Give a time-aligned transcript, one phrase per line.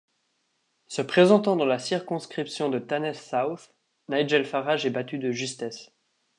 [0.87, 3.71] Se présentant dans la circonscription de Thanet South,
[4.09, 5.91] Nigel Farage est battu de justesse.